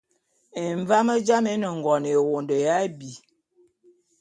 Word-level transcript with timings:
Emvám 0.63 1.07
jām 1.27 1.45
é 1.53 1.55
ne 1.61 1.67
ngon 1.77 2.03
ewondo 2.13 2.55
ya 2.65 2.73
abi. 2.85 3.11